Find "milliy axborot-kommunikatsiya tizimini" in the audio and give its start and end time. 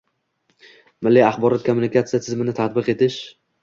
1.05-2.61